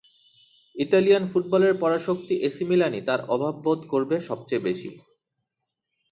[0.75, 4.89] Italian ফুটবলের পরাশক্তি AC মিলানই তাঁর অভাব বোধ করবে সবচেয়ে বেশি।